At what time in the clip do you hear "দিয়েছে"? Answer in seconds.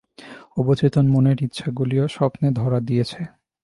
2.87-3.21